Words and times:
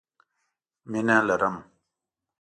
مينه 0.91 1.17
لرم 1.27 1.55